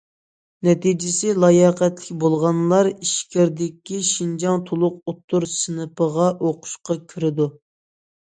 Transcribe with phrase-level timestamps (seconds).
[0.67, 7.47] نەتىجىسى لاياقەتلىك بولغانلار ئىچكىرىدىكى شىنجاڭ تولۇق ئوتتۇرا سىنىپىغا ئوقۇشقا كىرىدۇ.